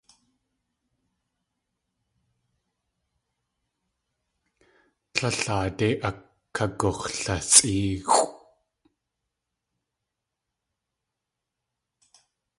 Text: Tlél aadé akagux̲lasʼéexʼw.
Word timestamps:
Tlél 5.13 5.39
aadé 5.55 5.89
akagux̲lasʼéexʼw. 6.09 8.23